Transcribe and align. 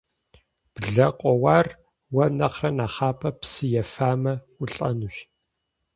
Блэ 0.73 1.07
къоуар 1.19 1.67
уэ 2.15 2.25
нэхърэ 2.37 2.69
нэхъапэ 2.77 3.29
псы 3.39 3.65
ефамэ, 3.81 4.33
улӏэнущ. 4.61 5.15